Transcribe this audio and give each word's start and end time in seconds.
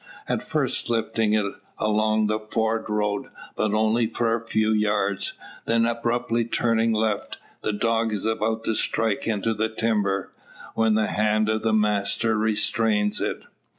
At 0.27 0.41
first 0.41 0.89
lifting 0.89 1.33
it 1.33 1.45
along 1.77 2.25
the 2.25 2.39
ford 2.39 2.89
road, 2.89 3.27
but 3.55 3.71
only 3.75 4.07
for 4.07 4.33
a 4.33 4.43
few 4.47 4.71
yards. 4.71 5.33
Then 5.65 5.85
abruptly 5.85 6.43
turning 6.45 6.91
left, 6.91 7.37
the 7.61 7.71
dog 7.71 8.11
is 8.11 8.25
about 8.25 8.63
to 8.63 8.73
strike 8.73 9.27
into 9.27 9.53
the 9.53 9.69
timber, 9.69 10.31
when 10.73 10.95
the 10.95 11.05
hand 11.05 11.49
of 11.49 11.61
the 11.61 11.71
master 11.71 12.35
restrains 12.35 13.21
it. 13.21 13.43